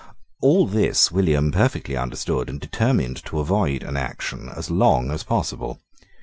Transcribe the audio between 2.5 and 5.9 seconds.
determined to avoid an action as long as possible.